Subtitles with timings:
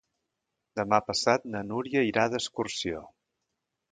[0.79, 3.03] Demà passat na Núria irà d'excursió.